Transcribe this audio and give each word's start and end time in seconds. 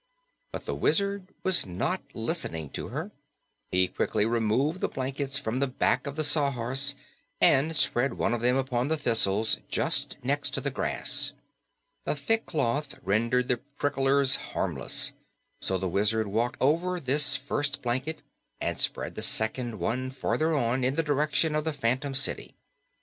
But 0.51 0.65
the 0.65 0.73
Wizard 0.73 1.31
was 1.43 1.67
not 1.67 2.01
listening 2.15 2.71
to 2.71 2.87
her. 2.87 3.11
He 3.69 3.87
quickly 3.87 4.25
removed 4.25 4.81
the 4.81 4.87
blankets 4.89 5.37
from 5.37 5.59
the 5.59 5.67
back 5.67 6.07
of 6.07 6.15
the 6.15 6.23
Sawhorse 6.23 6.95
and 7.39 7.75
spread 7.75 8.15
one 8.15 8.33
of 8.33 8.41
them 8.41 8.55
upon 8.55 8.87
the 8.87 8.97
thistles, 8.97 9.59
just 9.69 10.17
next 10.23 10.59
the 10.63 10.71
grass. 10.71 11.33
The 12.05 12.15
thick 12.15 12.47
cloth 12.47 12.95
rendered 13.03 13.47
the 13.47 13.57
prickers 13.57 14.37
harmless, 14.57 15.13
so 15.59 15.77
the 15.77 15.87
Wizard 15.87 16.25
walked 16.25 16.57
over 16.59 16.99
this 16.99 17.35
first 17.37 17.83
blanket 17.83 18.23
and 18.59 18.79
spread 18.79 19.13
the 19.13 19.21
second 19.21 19.77
one 19.79 20.09
farther 20.09 20.55
on, 20.57 20.83
in 20.83 20.95
the 20.95 21.03
direction 21.03 21.53
of 21.53 21.63
the 21.63 21.73
phantom 21.73 22.15
city. 22.15 22.55